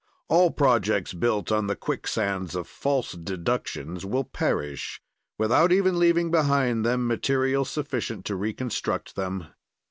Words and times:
"All 0.29 0.49
projects 0.49 1.13
built 1.13 1.51
on 1.51 1.67
the 1.67 1.75
quicksands 1.75 2.55
of 2.55 2.67
false 2.67 3.11
deductions 3.11 4.03
will 4.03 4.23
perish 4.23 4.99
without 5.37 5.71
even 5.71 5.99
leaving 5.99 6.31
behind 6.31 6.83
them 6.83 7.05
material 7.05 7.65
sufficient 7.65 8.25
to 8.25 8.35
reconstruct 8.35 9.15
them. 9.15 9.49